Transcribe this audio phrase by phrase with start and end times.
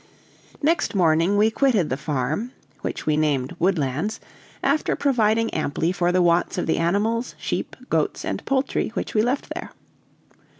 [0.63, 4.19] Next morning we quitted the farm (which we named Woodlands),
[4.63, 9.21] after providing amply for the wants of the animals, sheep, goats, and poultry which we
[9.21, 9.73] left there.